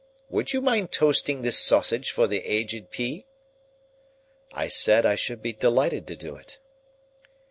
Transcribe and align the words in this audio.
Would 0.31 0.51
you 0.51 0.61
mind 0.61 0.91
toasting 0.91 1.43
this 1.43 1.59
sausage 1.59 2.09
for 2.09 2.25
the 2.25 2.39
Aged 2.39 2.89
P.?" 2.89 3.27
I 4.51 4.67
said 4.67 5.05
I 5.05 5.13
should 5.13 5.43
be 5.43 5.53
delighted 5.53 6.07
to 6.07 6.15
do 6.15 6.35
it. 6.35 6.57